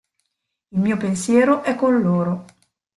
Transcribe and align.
Il 0.69 0.79
mio 0.79 0.97
pensiero 0.97 1.61
è 1.61 1.75
con 1.75 2.01
loro. 2.01 2.45